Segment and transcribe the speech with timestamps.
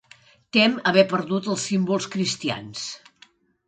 [0.57, 2.91] Tem haver perdut els símbols cristians.